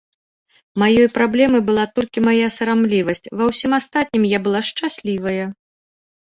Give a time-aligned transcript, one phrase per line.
[0.83, 5.45] Маёй праблемай была толькі мая сарамлівасць, ва ўсім астатнім я была шчаслівая.